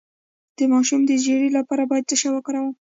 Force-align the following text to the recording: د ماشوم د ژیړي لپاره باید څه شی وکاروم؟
د 0.57 0.59
ماشوم 0.71 1.01
د 1.05 1.11
ژیړي 1.23 1.49
لپاره 1.57 1.83
باید 1.89 2.07
څه 2.09 2.15
شی 2.21 2.29
وکاروم؟ 2.31 2.69